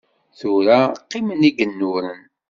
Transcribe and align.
Tura 0.39 0.79
qqimen 1.01 1.41
igennuren. 1.49 2.21